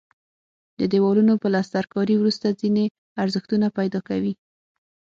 [0.79, 2.85] د دیوالونو پلستر کاري وروسته ځینې
[3.23, 4.33] ارزښتونه پیدا کوي.